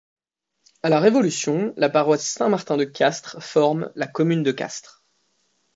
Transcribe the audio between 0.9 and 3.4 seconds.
Révolution, la paroisse Saint-Martin de Castres